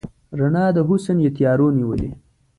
[0.39, 2.11] رڼا د حسن یې تیارو نیولې